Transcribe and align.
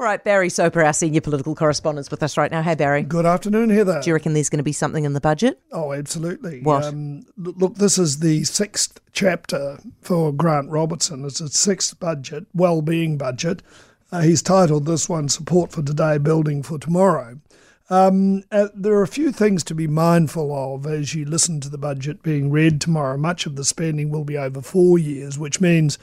All 0.00 0.06
right, 0.06 0.24
Barry 0.24 0.48
Soper, 0.48 0.82
our 0.82 0.94
senior 0.94 1.20
political 1.20 1.54
correspondent, 1.54 2.06
is 2.06 2.10
with 2.10 2.22
us 2.22 2.38
right 2.38 2.50
now. 2.50 2.62
Hey, 2.62 2.74
Barry. 2.74 3.02
Good 3.02 3.26
afternoon, 3.26 3.68
Heather. 3.68 4.00
Do 4.00 4.08
you 4.08 4.14
reckon 4.14 4.32
there's 4.32 4.48
going 4.48 4.56
to 4.56 4.64
be 4.64 4.72
something 4.72 5.04
in 5.04 5.12
the 5.12 5.20
budget? 5.20 5.60
Oh, 5.72 5.92
absolutely. 5.92 6.62
What? 6.62 6.84
Um, 6.84 7.26
look, 7.36 7.74
this 7.74 7.98
is 7.98 8.20
the 8.20 8.44
sixth 8.44 8.98
chapter 9.12 9.78
for 10.00 10.32
Grant 10.32 10.70
Robertson. 10.70 11.22
It's 11.26 11.40
his 11.40 11.52
sixth 11.52 12.00
budget, 12.00 12.46
well-being 12.54 13.18
budget. 13.18 13.62
Uh, 14.10 14.22
he's 14.22 14.40
titled 14.40 14.86
this 14.86 15.06
one 15.06 15.28
"Support 15.28 15.70
for 15.70 15.82
Today, 15.82 16.16
Building 16.16 16.62
for 16.62 16.78
Tomorrow." 16.78 17.38
Um, 17.90 18.44
uh, 18.50 18.68
there 18.74 18.94
are 18.94 19.02
a 19.02 19.06
few 19.06 19.32
things 19.32 19.62
to 19.64 19.74
be 19.74 19.86
mindful 19.86 20.74
of 20.74 20.86
as 20.86 21.14
you 21.14 21.26
listen 21.26 21.60
to 21.60 21.68
the 21.68 21.76
budget 21.76 22.22
being 22.22 22.50
read 22.50 22.80
tomorrow. 22.80 23.18
Much 23.18 23.44
of 23.44 23.54
the 23.54 23.66
spending 23.66 24.08
will 24.08 24.24
be 24.24 24.38
over 24.38 24.62
four 24.62 24.98
years, 24.98 25.38
which 25.38 25.60
means 25.60 25.98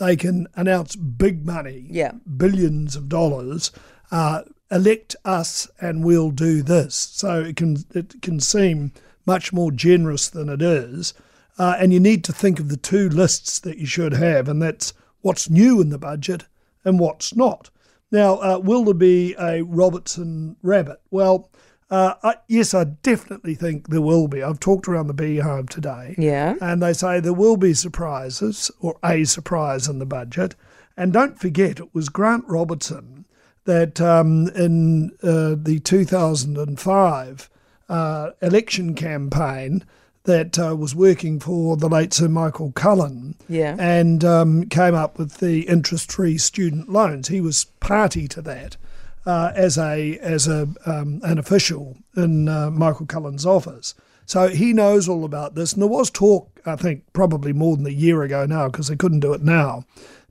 they 0.00 0.16
can 0.16 0.48
announce 0.56 0.96
big 0.96 1.46
money, 1.46 1.86
Yeah. 1.88 2.12
billions 2.36 2.96
of 2.96 3.08
dollars, 3.08 3.70
uh, 4.10 4.42
elect 4.70 5.14
us 5.24 5.68
and 5.80 6.02
we'll 6.04 6.30
do 6.30 6.62
this. 6.62 6.94
So 6.94 7.40
it 7.42 7.56
can 7.56 7.84
it 7.94 8.20
can 8.22 8.40
seem 8.40 8.92
much 9.26 9.52
more 9.52 9.70
generous 9.70 10.28
than 10.28 10.48
it 10.48 10.62
is, 10.62 11.14
uh, 11.58 11.76
and 11.78 11.92
you 11.92 12.00
need 12.00 12.24
to 12.24 12.32
think 12.32 12.58
of 12.58 12.68
the 12.68 12.76
two 12.76 13.08
lists 13.08 13.60
that 13.60 13.78
you 13.78 13.86
should 13.86 14.14
have, 14.14 14.48
and 14.48 14.60
that's 14.60 14.92
what's 15.20 15.50
new 15.50 15.80
in 15.80 15.90
the 15.90 15.98
budget 15.98 16.44
and 16.84 16.98
what's 16.98 17.36
not. 17.36 17.70
Now, 18.10 18.36
uh, 18.38 18.58
will 18.58 18.84
there 18.84 18.94
be 18.94 19.36
a 19.38 19.62
Robertson 19.62 20.56
rabbit? 20.62 21.00
Well. 21.10 21.50
Uh, 21.90 22.14
I, 22.22 22.34
yes, 22.46 22.72
I 22.72 22.84
definitely 22.84 23.54
think 23.56 23.88
there 23.88 24.00
will 24.00 24.28
be. 24.28 24.42
I've 24.42 24.60
talked 24.60 24.86
around 24.86 25.08
the 25.08 25.14
beehive 25.14 25.66
today. 25.68 26.14
Yeah. 26.16 26.54
And 26.60 26.80
they 26.80 26.92
say 26.92 27.18
there 27.18 27.32
will 27.32 27.56
be 27.56 27.74
surprises 27.74 28.70
or 28.80 28.96
a 29.04 29.24
surprise 29.24 29.88
in 29.88 29.98
the 29.98 30.06
budget. 30.06 30.54
And 30.96 31.12
don't 31.12 31.38
forget, 31.40 31.80
it 31.80 31.92
was 31.94 32.08
Grant 32.08 32.44
Robertson 32.46 33.24
that 33.64 34.00
um, 34.00 34.48
in 34.54 35.10
uh, 35.22 35.56
the 35.60 35.80
2005 35.82 37.50
uh, 37.88 38.30
election 38.42 38.94
campaign 38.94 39.84
that 40.24 40.58
uh, 40.58 40.76
was 40.76 40.94
working 40.94 41.40
for 41.40 41.76
the 41.76 41.88
late 41.88 42.12
Sir 42.12 42.28
Michael 42.28 42.72
Cullen 42.72 43.34
Yeah. 43.48 43.74
and 43.78 44.24
um, 44.24 44.64
came 44.66 44.94
up 44.94 45.18
with 45.18 45.38
the 45.38 45.62
interest-free 45.62 46.38
student 46.38 46.88
loans. 46.90 47.28
He 47.28 47.40
was 47.40 47.64
party 47.80 48.28
to 48.28 48.42
that 48.42 48.76
uh, 49.26 49.52
as 49.54 49.78
a 49.78 50.18
as 50.18 50.48
a 50.48 50.68
um, 50.86 51.20
an 51.22 51.38
official 51.38 51.96
in 52.16 52.48
uh, 52.48 52.70
Michael 52.70 53.06
Cullen's 53.06 53.46
office. 53.46 53.94
So 54.26 54.48
he 54.48 54.72
knows 54.72 55.08
all 55.08 55.24
about 55.24 55.56
this. 55.56 55.72
And 55.72 55.82
there 55.82 55.88
was 55.88 56.08
talk, 56.08 56.60
I 56.64 56.76
think, 56.76 57.02
probably 57.12 57.52
more 57.52 57.76
than 57.76 57.86
a 57.86 57.90
year 57.90 58.22
ago 58.22 58.46
now, 58.46 58.68
because 58.68 58.86
they 58.86 58.94
couldn't 58.94 59.20
do 59.20 59.32
it 59.32 59.42
now, 59.42 59.84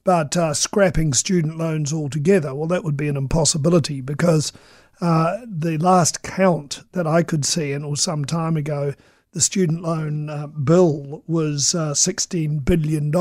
but 0.05 0.37
uh, 0.37 0.53
scrapping 0.53 1.13
student 1.13 1.57
loans 1.57 1.91
altogether. 1.91 2.55
Well, 2.55 2.69
that 2.69 2.85
would 2.85 2.95
be 2.95 3.09
an 3.09 3.17
impossibility 3.17 3.99
because 3.99 4.53
uh, 5.01 5.39
the 5.45 5.77
last 5.77 6.23
count 6.23 6.83
that 6.93 7.07
I 7.07 7.23
could 7.23 7.43
see, 7.43 7.73
and 7.73 7.83
it 7.83 7.89
was 7.89 8.01
some 8.01 8.23
time 8.23 8.55
ago, 8.55 8.93
the 9.33 9.41
student 9.41 9.81
loan 9.81 10.29
uh, 10.29 10.47
bill 10.47 11.23
was 11.27 11.75
uh, 11.75 11.91
$16 11.91 12.65
billion. 12.65 13.11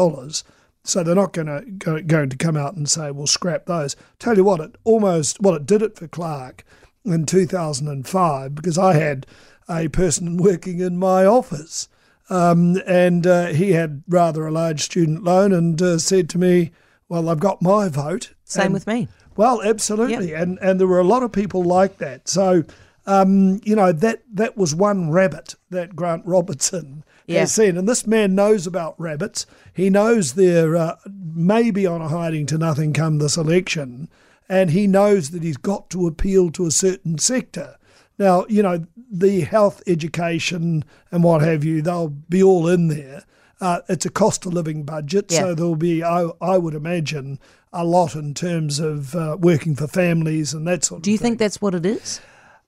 So 0.88 1.02
they're 1.02 1.14
not 1.14 1.34
going 1.34 1.48
to 1.48 1.60
go, 1.70 2.00
going 2.02 2.30
to 2.30 2.36
come 2.36 2.56
out 2.56 2.74
and 2.74 2.88
say 2.88 3.10
we'll 3.10 3.26
scrap 3.26 3.66
those. 3.66 3.94
Tell 4.18 4.36
you 4.38 4.44
what, 4.44 4.60
it 4.60 4.76
almost 4.84 5.38
well 5.40 5.54
it 5.54 5.66
did 5.66 5.82
it 5.82 5.96
for 5.96 6.08
Clark 6.08 6.64
in 7.04 7.26
2005 7.26 8.54
because 8.54 8.78
I 8.78 8.94
had 8.94 9.26
a 9.68 9.88
person 9.88 10.38
working 10.38 10.80
in 10.80 10.96
my 10.98 11.26
office, 11.26 11.88
um, 12.30 12.80
and 12.86 13.26
uh, 13.26 13.48
he 13.48 13.72
had 13.72 14.02
rather 14.08 14.46
a 14.46 14.50
large 14.50 14.80
student 14.82 15.22
loan 15.24 15.52
and 15.52 15.80
uh, 15.82 15.98
said 15.98 16.30
to 16.30 16.38
me, 16.38 16.70
"Well, 17.08 17.28
I've 17.28 17.40
got 17.40 17.60
my 17.60 17.88
vote." 17.88 18.32
Same 18.44 18.66
And- 18.66 18.74
with 18.74 18.86
me. 18.86 19.08
well, 19.36 19.60
absolutely, 19.62 20.32
and 20.32 20.58
and 20.62 20.80
there 20.80 20.86
were 20.86 21.00
a 21.00 21.04
lot 21.04 21.22
of 21.22 21.32
people 21.32 21.62
like 21.62 21.98
that. 21.98 22.28
So, 22.28 22.64
um, 23.06 23.60
you 23.62 23.76
know 23.76 23.92
that 23.92 24.22
that 24.32 24.56
was 24.56 24.74
one 24.74 25.10
rabbit 25.10 25.54
that 25.68 25.94
Grant 25.94 26.22
Robertson 26.24 27.04
Yeah. 27.28 27.40
has 27.40 27.54
seen, 27.54 27.76
and 27.76 27.88
this 27.88 28.06
man 28.06 28.34
knows 28.34 28.66
about 28.66 28.98
rabbits. 28.98 29.46
He 29.74 29.90
knows 29.90 30.32
they're 30.32 30.76
uh, 30.76 30.96
maybe 31.34 31.86
on 31.86 32.00
a 32.00 32.08
hiding 32.08 32.46
to 32.46 32.58
nothing 32.58 32.92
come 32.92 33.18
this 33.18 33.36
election, 33.36 34.08
and 34.48 34.70
he 34.70 34.86
knows 34.86 35.30
that 35.30 35.42
he's 35.42 35.56
got 35.58 35.90
to 35.90 36.06
appeal 36.06 36.50
to 36.52 36.66
a 36.66 36.70
certain 36.70 37.18
sector. 37.18 37.76
Now, 38.18 38.46
you 38.48 38.62
know 38.62 38.84
the 39.10 39.40
health, 39.42 39.82
education, 39.86 40.84
and 41.12 41.22
what 41.22 41.40
have 41.42 41.64
you, 41.64 41.80
they'll 41.82 42.08
be 42.08 42.42
all 42.42 42.66
in 42.68 42.88
there. 42.88 43.24
Uh, 43.60 43.80
it's 43.88 44.06
a 44.06 44.10
cost 44.10 44.46
of 44.46 44.52
living 44.54 44.84
budget, 44.84 45.26
Yeah. 45.30 45.38
so 45.40 45.54
there'll 45.54 45.76
be, 45.76 46.02
I, 46.04 46.28
I 46.40 46.58
would 46.58 46.74
imagine, 46.74 47.38
a 47.72 47.84
lot 47.84 48.14
in 48.14 48.32
terms 48.34 48.78
of 48.78 49.14
uh, 49.14 49.36
working 49.40 49.74
for 49.74 49.86
families 49.86 50.54
and 50.54 50.66
that 50.68 50.84
sort 50.84 50.98
of 51.00 51.02
thing. 51.04 51.08
Do 51.08 51.12
you 51.12 51.18
think 51.18 51.38
that's 51.38 51.60
what 51.60 51.74
it 51.74 51.84
is? 51.84 52.20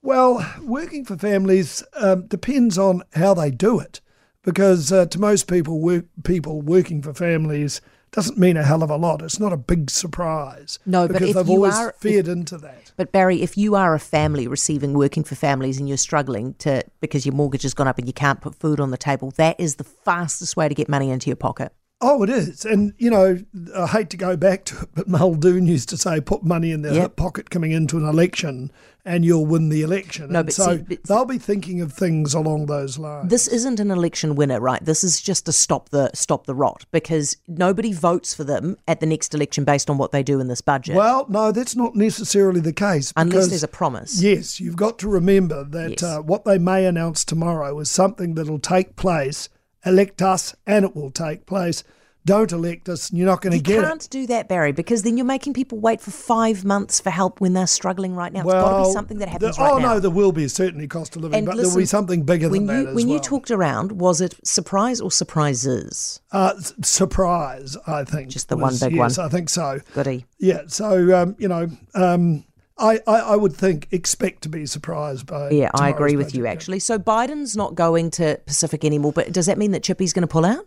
Well, 0.03 0.45
working 0.63 1.05
for 1.05 1.17
families 1.17 1.83
um, 1.95 2.27
depends 2.27 2.79
on 2.79 3.03
how 3.15 3.35
they 3.35 3.51
do 3.51 3.79
it, 3.81 4.01
because 4.43 4.93
uh, 4.93 5.07
to 5.07 5.19
most 5.21 5.49
people, 5.49 5.81
work, 5.81 6.07
people 6.25 6.61
working 6.63 7.03
for 7.03 7.13
families 7.15 7.81
doesn't 8.13 8.37
mean 8.37 8.57
a 8.57 8.65
hell 8.65 8.83
of 8.83 8.91
a 8.91 8.97
lot. 8.97 9.23
It's 9.23 9.39
not 9.39 9.53
a 9.53 9.57
big 9.57 9.89
surprise. 9.89 10.79
No, 10.85 11.07
but 11.07 11.15
because 11.15 11.29
if 11.31 11.37
they've 11.37 11.47
you 11.49 11.55
always 11.55 11.75
are- 11.75 11.95
fed 11.99 12.27
into 12.27 12.59
that. 12.59 12.93
But 12.97 13.13
Barry, 13.13 13.41
if 13.43 13.57
you 13.57 13.77
are 13.77 13.95
a 13.95 14.01
family 14.01 14.49
receiving 14.49 14.95
working 14.95 15.23
for 15.23 15.37
families 15.37 15.79
and 15.79 15.89
you're 15.89 15.97
struggling 15.97 16.55
to 16.55 16.83
because 17.01 17.25
your 17.25 17.35
mortgage 17.35 17.63
has 17.63 17.73
gone 17.73 17.87
up 17.87 17.99
and 17.99 18.07
you 18.07 18.13
can't 18.13 18.41
put 18.41 18.57
food 18.57 18.81
on 18.81 18.91
the 18.91 18.99
table, 18.99 19.31
that 19.37 19.59
is 19.61 19.77
the 19.77 19.85
fastest 19.85 20.57
way 20.57 20.69
to 20.69 20.75
get 20.75 20.89
money 20.89 21.11
into 21.11 21.29
your 21.31 21.37
pocket. 21.37 21.73
Oh, 22.03 22.23
it 22.23 22.31
is. 22.31 22.65
And, 22.65 22.95
you 22.97 23.11
know, 23.11 23.39
I 23.77 23.87
hate 23.87 24.09
to 24.11 24.17
go 24.17 24.35
back 24.35 24.65
to 24.67 24.81
it, 24.81 24.89
but 24.95 25.07
Muldoon 25.07 25.67
used 25.67 25.91
to 25.91 25.99
say, 25.99 26.21
put 26.21 26.43
money 26.43 26.71
in 26.73 26.81
their 26.81 26.95
Yep. 26.95 27.17
pocket 27.17 27.51
coming 27.51 27.73
into 27.73 27.99
an 27.99 28.05
election 28.07 28.71
and 29.05 29.23
you'll 29.25 29.45
win 29.47 29.69
the 29.71 29.83
election. 29.83 30.33
No, 30.33 30.39
And 30.41 30.47
but 30.47 30.55
so 30.55 30.77
see, 30.77 30.83
but- 30.83 31.05
they'll 31.05 31.25
be 31.27 31.37
thinking 31.39 31.81
of 31.83 31.93
things 31.93 32.33
along 32.33 32.67
those 32.67 32.97
lines. 32.99 33.29
This 33.31 33.49
isn't 33.49 33.81
an 33.81 33.91
election 33.91 34.35
winner, 34.35 34.61
right? 34.61 34.83
This 34.85 35.05
is 35.05 35.21
just 35.21 35.45
to 35.47 35.53
stop 35.53 35.89
the 35.91 36.11
stop 36.15 36.47
the 36.47 36.55
rot 36.55 36.85
because 36.91 37.37
nobody 37.49 37.93
votes 37.93 38.33
for 38.35 38.45
them 38.45 38.77
at 38.89 39.01
the 39.01 39.07
next 39.07 39.35
election 39.35 39.65
based 39.65 39.89
on 39.91 39.97
what 39.99 40.13
they 40.13 40.23
do 40.23 40.39
in 40.41 40.49
this 40.49 40.61
budget, 40.63 40.97
Well, 40.97 41.27
no, 41.29 41.51
that's 41.53 41.77
not 41.77 41.97
necessarily 41.97 42.61
the 42.61 42.73
case. 42.75 43.13
unless 43.17 43.33
because- 43.35 43.49
there's 43.51 43.63
a 43.63 43.69
promise. 43.69 44.23
Yes, 44.23 44.59
you've 44.61 44.77
got 44.77 44.99
to 45.01 45.09
remember 45.09 45.65
that 45.65 45.91
Yes. 45.93 46.03
uh, 46.03 46.19
what 46.21 46.45
they 46.45 46.59
may 46.59 46.85
announce 46.87 47.25
tomorrow 47.25 47.79
is 47.79 47.91
something 47.91 48.35
that'll 48.35 48.59
take 48.59 48.97
place. 48.97 49.49
Elect 49.85 50.21
us, 50.23 50.55
and 50.67 50.85
it 50.85 50.95
will 50.95 51.11
take 51.11 51.47
place. 51.47 51.83
Don't 52.27 52.53
elect 52.53 52.87
us, 52.91 53.09
and 53.09 53.19
you're 53.19 53.27
not 53.27 53.41
going 53.41 53.53
to 53.53 53.57
You 53.57 53.63
get 53.63 53.73
it. 53.79 53.81
You 53.81 53.87
can't 53.87 54.11
do 54.11 54.27
that, 54.27 54.47
Barry, 54.47 54.73
because 54.73 55.05
then 55.05 55.17
you're 55.17 55.25
making 55.25 55.55
people 55.55 55.79
wait 55.79 56.03
for 56.03 56.11
five 56.11 56.67
months 56.67 57.01
for 57.01 57.09
help 57.09 57.41
when 57.41 57.55
they're 57.55 57.67
struggling 57.67 58.15
right 58.15 58.31
now. 58.31 58.41
It's 58.43 58.53
got 58.53 58.83
to 58.83 58.89
be 58.89 58.93
something 58.93 59.19
that 59.21 59.31
happens 59.31 59.57
the- 59.57 59.63
right 59.63 59.73
oh 59.73 59.79
now. 59.79 59.95
no, 59.95 60.01
there 60.01 60.11
will 60.11 60.31
be 60.31 60.47
certainly 60.47 60.87
cost 60.87 61.17
of 61.17 61.23
living, 61.23 61.39
And 61.39 61.47
but 61.47 61.57
there'll 61.57 61.75
be 61.75 61.87
something 61.87 62.25
bigger 62.25 62.51
than 62.51 62.61
you 62.61 62.67
that 62.67 62.87
as 62.89 62.95
when 62.95 63.07
well. 63.07 63.15
you 63.17 63.21
talked 63.21 63.51
around, 63.51 63.93
was 63.93 64.21
it 64.21 64.35
surprise 64.45 65.01
or 65.01 65.11
surprises? 65.11 66.21
uh, 66.31 66.53
surprise, 66.83 67.79
I 67.87 68.05
think, 68.05 68.29
Just 68.29 68.51
the 68.51 68.57
one 68.59 68.75
big 68.79 68.93
yes, 68.95 69.17
one. 69.17 69.27
I 69.27 69.31
think 69.31 69.49
so. 69.49 69.81
Goody. 69.95 70.27
Yeah, 70.39 70.63
so 70.67 71.23
um, 71.23 71.37
you 71.39 71.49
know, 71.49 71.69
um, 71.95 72.45
I, 72.81 73.01
I 73.07 73.21
I 73.21 73.37
would 73.37 73.55
think 73.55 73.89
expect 73.91 74.43
to 74.43 74.49
be 74.49 74.67
surprised 74.67 75.27
by. 75.27 75.51
Yeah, 75.51 75.71
I 75.75 75.91
agree 75.91 76.17
with 76.17 76.29
budget, 76.29 76.39
you 76.39 76.47
actually. 76.47 76.79
So 76.81 76.99
Biden's 76.99 77.57
not 77.57 77.75
going 77.75 78.11
to 78.13 78.41
Pacific 78.47 78.85
anymore, 78.85 79.13
but 79.13 79.33
does 79.33 79.47
that 79.47 79.59
mean 79.59 79.73
that 79.73 79.83
Chippy's 79.83 80.13
going 80.13 80.23
to 80.23 80.29
pull 80.29 80.45
out? 80.45 80.67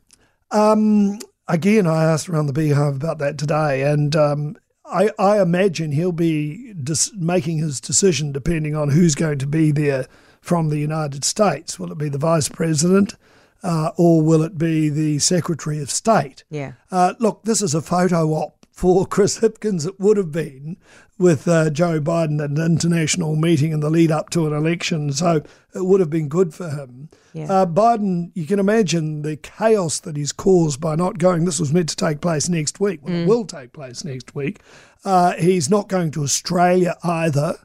Um, 0.52 1.20
again, 1.48 1.88
I 1.88 2.04
asked 2.04 2.30
around 2.30 2.46
the 2.46 2.54
beehive 2.54 2.96
about 2.96 3.18
that 3.18 3.38
today, 3.38 3.82
and 3.82 4.16
um, 4.16 4.56
I, 4.86 5.10
I 5.18 5.42
imagine 5.42 5.92
he'll 5.92 6.12
be 6.12 6.74
dis- 6.74 7.12
making 7.16 7.58
his 7.58 7.82
decision 7.82 8.32
depending 8.32 8.76
on 8.76 8.90
who's 8.90 9.16
going 9.16 9.40
to 9.40 9.48
be 9.48 9.72
there 9.72 10.08
from 10.42 10.70
the 10.70 10.78
United 10.78 11.24
States. 11.24 11.80
Will 11.80 11.92
it 11.92 11.98
be 11.98 12.10
the 12.10 12.18
vice 12.18 12.50
president, 12.50 13.16
uh, 13.64 13.92
or 13.98 14.22
will 14.22 14.44
it 14.44 14.58
be 14.58 14.90
the 14.90 15.20
Secretary 15.20 15.82
of 15.82 15.90
State? 15.90 16.44
Yeah. 16.50 16.74
Uh, 16.92 17.14
look, 17.20 17.44
this 17.44 17.62
is 17.62 17.74
a 17.74 17.82
photo 17.82 18.30
op 18.34 18.63
for 18.74 19.06
Chris 19.06 19.40
Hipkins. 19.40 19.88
It 19.88 20.00
would 20.00 20.18
have 20.18 20.32
been 20.32 20.78
with 21.20 21.48
uh, 21.48 21.70
Joe 21.70 22.02
Biden 22.02 22.44
at 22.44 22.50
an 22.50 22.60
international 22.60 23.36
meeting 23.36 23.72
in 23.72 23.80
the 23.80 23.90
lead 23.90 24.12
up 24.12 24.32
to 24.32 24.48
an 24.48 24.54
election, 24.54 25.14
so 25.14 25.44
it 25.76 25.86
would 25.86 26.00
have 26.00 26.10
been 26.10 26.28
good 26.28 26.54
for 26.54 26.70
him. 26.70 27.10
Yeah. 27.34 27.46
Uh, 27.46 27.66
Biden, 27.68 28.32
you 28.34 28.46
can 28.46 28.60
imagine 28.60 29.22
the 29.22 29.38
chaos 29.38 30.00
that 30.02 30.18
he's 30.18 30.32
caused 30.32 30.82
by 30.82 30.96
not 30.96 31.20
going. 31.20 31.46
This 31.46 31.60
was 31.60 31.72
meant 31.72 31.90
to 31.90 31.96
take 31.96 32.20
place 32.20 32.50
next 32.50 32.80
week. 32.80 33.00
Well, 33.04 33.14
it 33.14 33.28
will 33.28 33.46
take 33.46 33.74
place 33.74 34.04
next 34.04 34.34
week. 34.34 34.60
Uh, 35.06 35.34
he's 35.34 35.70
not 35.70 35.88
going 35.88 36.12
to 36.12 36.24
Australia 36.24 36.96
either. 37.04 37.58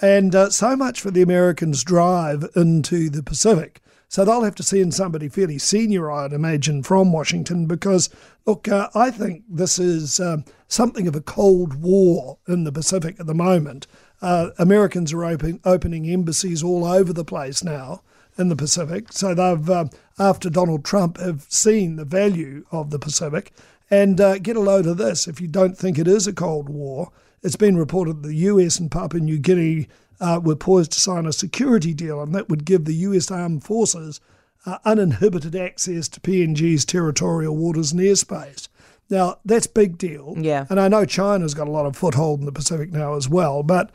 And 0.00 0.34
uh, 0.34 0.50
so 0.50 0.76
much 0.76 1.00
for 1.00 1.10
the 1.10 1.22
Americans' 1.22 1.84
drive 1.84 2.48
into 2.54 3.10
the 3.10 3.22
Pacific. 3.22 3.81
So 4.12 4.26
they'll 4.26 4.44
have 4.44 4.56
to 4.56 4.62
send 4.62 4.92
somebody 4.92 5.30
fairly 5.30 5.56
senior, 5.56 6.10
I'd 6.10 6.34
imagine, 6.34 6.82
from 6.82 7.12
Washington 7.12 7.64
because, 7.64 8.10
look, 8.44 8.68
uh, 8.68 8.90
I 8.94 9.10
think 9.10 9.42
this 9.48 9.78
is 9.78 10.20
um, 10.20 10.44
something 10.68 11.08
of 11.08 11.16
a 11.16 11.22
Cold 11.22 11.80
War 11.80 12.36
in 12.46 12.64
the 12.64 12.72
Pacific 12.72 13.18
at 13.18 13.26
the 13.26 13.34
moment. 13.34 13.86
Uh, 14.20 14.50
Americans 14.58 15.14
are 15.14 15.24
open, 15.24 15.60
opening 15.64 16.04
embassies 16.10 16.62
all 16.62 16.84
over 16.84 17.14
the 17.14 17.24
place 17.24 17.64
now 17.64 18.02
in 18.36 18.50
the 18.50 18.54
Pacific. 18.54 19.10
So 19.14 19.34
they've, 19.34 19.70
uh, 19.70 19.86
after 20.18 20.50
Donald 20.50 20.84
Trump, 20.84 21.16
have 21.16 21.46
seen 21.48 21.96
the 21.96 22.04
value 22.04 22.66
of 22.70 22.90
the 22.90 22.98
Pacific. 22.98 23.50
And 23.90 24.20
uh, 24.20 24.36
get 24.40 24.56
a 24.56 24.60
load 24.60 24.84
of 24.84 24.98
this 24.98 25.26
if 25.26 25.40
you 25.40 25.48
don't 25.48 25.78
think 25.78 25.98
it 25.98 26.06
is 26.06 26.26
a 26.26 26.34
Cold 26.34 26.68
War. 26.68 27.10
it's 27.42 27.56
been 27.56 27.78
reported 27.78 28.22
the 28.22 28.34
US 28.34 28.78
and 28.78 28.90
Papua 28.90 29.22
New 29.22 29.38
Guinea 29.38 29.88
uh, 30.22 30.40
were 30.42 30.56
poised 30.56 30.92
to 30.92 31.00
sign 31.00 31.26
a 31.26 31.32
security 31.32 31.92
deal, 31.92 32.22
and 32.22 32.34
that 32.34 32.48
would 32.48 32.64
give 32.64 32.84
the 32.84 32.94
US 32.94 33.30
Armed 33.30 33.64
Forces 33.64 34.20
uh, 34.64 34.78
uninhibited 34.84 35.56
access 35.56 36.08
to 36.08 36.20
PNG's 36.20 36.84
territorial 36.84 37.56
waters 37.56 37.90
and 37.92 38.00
airspace. 38.00 38.68
Now, 39.10 39.40
that's 39.44 39.66
big 39.66 39.98
deal. 39.98 40.34
Yeah. 40.38 40.66
And 40.70 40.80
I 40.80 40.88
know 40.88 41.04
China's 41.04 41.54
got 41.54 41.68
a 41.68 41.72
lot 41.72 41.86
of 41.86 41.96
foothold 41.96 42.40
in 42.40 42.46
the 42.46 42.52
Pacific 42.52 42.92
now 42.92 43.14
as 43.14 43.28
well, 43.28 43.62
but 43.64 43.90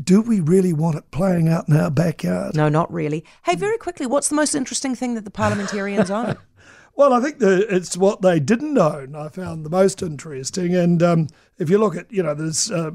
do 0.00 0.22
we 0.22 0.40
really 0.40 0.72
want 0.72 0.96
it 0.96 1.10
playing 1.10 1.48
out 1.48 1.68
in 1.68 1.76
our 1.76 1.90
backyard? 1.90 2.56
No, 2.56 2.68
not 2.68 2.90
really. 2.90 3.24
Hey, 3.42 3.56
very 3.56 3.76
quickly, 3.76 4.06
what's 4.06 4.28
the 4.28 4.36
most 4.36 4.54
interesting 4.54 4.94
thing 4.94 5.14
that 5.14 5.24
the 5.24 5.30
parliamentarians 5.42 6.10
own? 6.10 6.38
Well, 6.94 7.12
I 7.14 7.20
think 7.20 7.38
the, 7.38 7.66
it's 7.74 7.96
what 7.96 8.20
they 8.20 8.38
didn't 8.38 8.76
own. 8.76 9.16
I 9.16 9.28
found 9.28 9.64
the 9.64 9.70
most 9.70 10.02
interesting, 10.02 10.74
and 10.74 11.02
um, 11.02 11.28
if 11.58 11.70
you 11.70 11.78
look 11.78 11.96
at, 11.96 12.12
you 12.12 12.22
know, 12.22 12.34
there's 12.34 12.70
uh, 12.70 12.90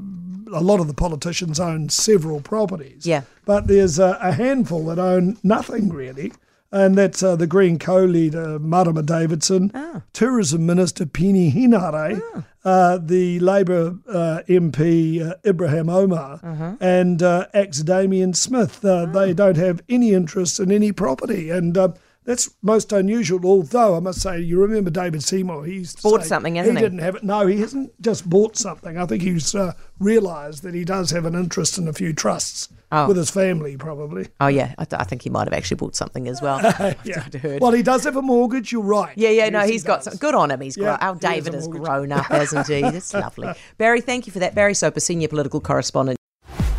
a 0.52 0.60
lot 0.62 0.78
of 0.80 0.86
the 0.86 0.94
politicians 0.94 1.58
own 1.58 1.88
several 1.88 2.40
properties. 2.40 3.06
Yeah. 3.06 3.22
But 3.44 3.66
there's 3.66 3.98
a, 3.98 4.16
a 4.22 4.32
handful 4.32 4.84
that 4.86 4.98
own 5.00 5.36
nothing 5.42 5.88
really, 5.88 6.32
and 6.70 6.96
that's 6.96 7.22
uh, 7.24 7.34
the 7.34 7.48
Green 7.48 7.76
co-leader 7.78 8.58
Marama 8.60 9.02
Davidson, 9.02 9.72
Tourism 10.12 10.64
Minister 10.64 11.04
Peeni 11.04 11.52
Henare, 11.52 12.44
uh, 12.64 12.98
the 13.02 13.40
Labour 13.40 13.96
uh, 14.08 14.42
MP 14.48 15.26
uh, 15.28 15.34
Ibrahim 15.44 15.88
Omer, 15.88 16.76
and 16.80 17.20
uh, 17.22 17.46
ACT's 17.52 17.82
Damien 17.82 18.32
Smith. 18.32 18.84
Uh, 18.84 19.06
They 19.06 19.34
don't 19.34 19.56
have 19.56 19.80
any 19.88 20.12
interest 20.12 20.60
in 20.60 20.70
any 20.70 20.92
property, 20.92 21.50
and. 21.50 21.76
That's 22.28 22.50
most 22.60 22.92
unusual, 22.92 23.40
although 23.46 23.96
I 23.96 24.00
must 24.00 24.20
say, 24.20 24.38
you 24.38 24.60
remember 24.60 24.90
David 24.90 25.22
Seymour. 25.22 25.64
He's 25.64 25.96
Bought 25.96 26.26
something, 26.26 26.56
hasn't 26.56 26.76
he? 26.76 26.84
He 26.84 26.86
didn't 26.90 26.98
have 27.02 27.16
it. 27.16 27.24
No, 27.24 27.46
he 27.46 27.58
hasn't 27.58 27.98
just 28.02 28.28
bought 28.28 28.54
something. 28.54 28.98
I 28.98 29.06
think 29.06 29.22
he's 29.22 29.54
uh, 29.54 29.72
realised 29.98 30.62
that 30.64 30.74
he 30.74 30.84
does 30.84 31.10
have 31.12 31.24
an 31.24 31.34
interest 31.34 31.78
in 31.78 31.88
a 31.88 31.92
few 31.94 32.12
trusts 32.12 32.68
Oh. 32.90 33.06
with 33.08 33.18
his 33.18 33.30
family, 33.30 33.76
probably. 33.76 34.28
Oh, 34.40 34.46
yeah, 34.46 34.74
I, 34.78 34.84
th- 34.86 34.98
I 34.98 35.04
think 35.04 35.20
he 35.22 35.28
might 35.30 35.46
have 35.46 35.52
actually 35.52 35.76
bought 35.76 35.94
something 35.96 36.26
as 36.28 36.40
well. 36.40 36.58
Yeah. 37.04 37.20
Heard. 37.40 37.60
Well, 37.62 37.72
he 37.72 37.82
does 37.82 38.04
have 38.04 38.16
a 38.16 38.22
mortgage. 38.22 38.72
You're 38.72 38.82
right. 38.82 39.12
Yeah, 39.16 39.28
yeah, 39.30 39.48
no, 39.50 39.60
Yes, 39.60 39.66
he 39.68 39.72
he's 39.72 39.84
got 39.84 40.04
some. 40.04 40.16
Good 40.16 40.34
on 40.34 40.50
him. 40.50 40.60
He's 40.60 40.76
Yeah, 40.76 40.96
grown. 40.96 40.98
Our 41.00 41.14
he 41.14 41.20
David 41.20 41.54
has 41.54 41.68
grown 41.68 42.12
up, 42.12 42.26
hasn't 42.26 42.66
he? 42.66 42.80
That's 42.82 43.12
lovely. 43.14 43.48
Barry, 43.78 44.00
thank 44.02 44.26
you 44.26 44.32
for 44.34 44.38
that. 44.40 44.54
Barry 44.54 44.74
Soper, 44.74 45.00
senior 45.00 45.28
political 45.28 45.60
correspondent. 45.60 46.17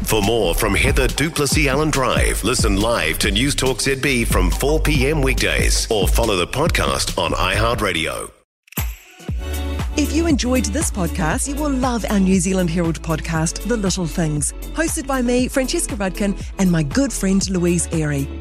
For 0.03 0.21
more 0.23 0.55
from 0.55 0.73
Heather 0.73 1.07
du 1.07 1.29
Plessis-Allen 1.29 1.91
Drive, 1.91 2.43
listen 2.43 2.77
live 2.77 3.19
to 3.19 3.29
News 3.29 3.53
Talk 3.53 3.77
ZB 3.77 4.25
from 4.25 4.49
4 4.49 4.79
p.m. 4.79 5.21
weekdays 5.21 5.89
or 5.91 6.07
follow 6.07 6.35
the 6.35 6.47
podcast 6.47 7.15
on 7.17 7.31
iHeartRadio. 7.31 8.31
If 9.97 10.13
you 10.13 10.27
enjoyed 10.27 10.65
this 10.65 10.89
podcast, 10.89 11.47
you 11.47 11.61
will 11.61 11.69
love 11.69 12.05
our 12.09 12.19
New 12.19 12.39
Zealand 12.39 12.69
Herald 12.69 13.01
podcast, 13.01 13.67
The 13.67 13.77
Little 13.77 14.07
Things, 14.07 14.53
hosted 14.73 15.05
by 15.05 15.21
me, 15.21 15.47
Francesca 15.47 15.95
Rudkin, 15.95 16.41
and 16.57 16.71
my 16.71 16.81
good 16.81 17.13
friend 17.13 17.47
Louise 17.49 17.87
Ayrey. 17.89 18.38